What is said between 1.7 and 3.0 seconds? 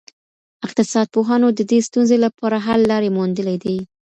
ستونزي لپاره حل